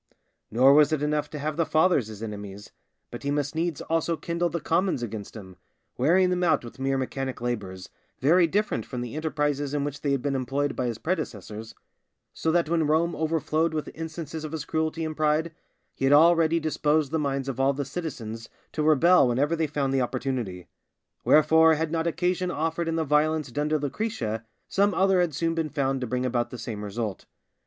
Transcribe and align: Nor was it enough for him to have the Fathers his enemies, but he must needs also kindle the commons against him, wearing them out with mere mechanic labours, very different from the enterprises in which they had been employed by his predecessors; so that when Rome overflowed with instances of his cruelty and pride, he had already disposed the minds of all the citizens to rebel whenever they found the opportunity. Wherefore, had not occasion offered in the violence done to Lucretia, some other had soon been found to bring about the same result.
Nor 0.49 0.73
was 0.73 0.91
it 0.91 1.03
enough 1.03 1.25
for 1.25 1.27
him 1.27 1.31
to 1.33 1.39
have 1.45 1.57
the 1.57 1.63
Fathers 1.67 2.07
his 2.07 2.23
enemies, 2.23 2.71
but 3.11 3.21
he 3.21 3.29
must 3.29 3.53
needs 3.53 3.81
also 3.81 4.17
kindle 4.17 4.49
the 4.49 4.59
commons 4.59 5.03
against 5.03 5.35
him, 5.35 5.57
wearing 5.95 6.31
them 6.31 6.43
out 6.43 6.63
with 6.65 6.79
mere 6.79 6.97
mechanic 6.97 7.39
labours, 7.39 7.87
very 8.19 8.47
different 8.47 8.83
from 8.83 9.01
the 9.01 9.13
enterprises 9.15 9.75
in 9.75 9.83
which 9.83 10.01
they 10.01 10.09
had 10.11 10.23
been 10.23 10.33
employed 10.33 10.75
by 10.75 10.87
his 10.87 10.97
predecessors; 10.97 11.75
so 12.33 12.51
that 12.51 12.67
when 12.67 12.87
Rome 12.87 13.15
overflowed 13.15 13.75
with 13.75 13.91
instances 13.93 14.43
of 14.43 14.53
his 14.53 14.65
cruelty 14.65 15.05
and 15.05 15.15
pride, 15.15 15.53
he 15.93 16.05
had 16.05 16.13
already 16.15 16.59
disposed 16.59 17.11
the 17.11 17.19
minds 17.19 17.47
of 17.47 17.59
all 17.59 17.71
the 17.73 17.85
citizens 17.85 18.49
to 18.71 18.81
rebel 18.81 19.27
whenever 19.27 19.55
they 19.55 19.67
found 19.67 19.93
the 19.93 20.01
opportunity. 20.01 20.67
Wherefore, 21.23 21.75
had 21.75 21.91
not 21.91 22.07
occasion 22.07 22.49
offered 22.49 22.87
in 22.87 22.95
the 22.95 23.03
violence 23.03 23.51
done 23.51 23.69
to 23.69 23.77
Lucretia, 23.77 24.43
some 24.67 24.95
other 24.95 25.21
had 25.21 25.35
soon 25.35 25.53
been 25.53 25.69
found 25.69 26.01
to 26.01 26.07
bring 26.07 26.25
about 26.25 26.49
the 26.49 26.57
same 26.57 26.83
result. 26.83 27.27